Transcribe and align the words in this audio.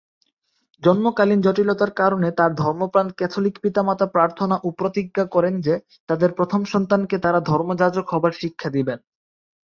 জন্মকালীন 0.83 1.39
জটিলতার 1.41 1.91
কারণে 1.91 2.29
তার 2.31 2.51
ধর্মপ্রাণ 2.55 3.07
ক্যাথোলিক 3.09 3.55
পিতা-মাতা 3.59 4.05
প্রার্থনা 4.05 4.55
ও 4.63 4.71
প্রতিজ্ঞা 4.71 5.25
করেন 5.25 5.61
যে, 5.61 5.73
তাদের 6.09 6.29
প্রথম 6.33 6.61
সন্তানকে 6.65 7.17
তারা 7.19 7.39
ধর্মযাজক 7.41 8.05
হবার 8.09 8.33
শিক্ষা 8.33 8.69
দেবেন। 8.69 8.99